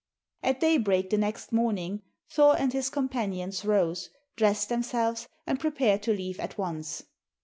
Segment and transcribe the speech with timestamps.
[0.41, 6.11] At daybreak the next morning, Thor and his companions rose, dressed themselves, and prepared to
[6.11, 7.03] leave at once.